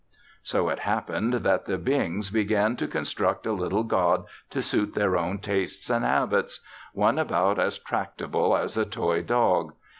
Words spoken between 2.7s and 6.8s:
to construct a little god to suit their own tastes and habits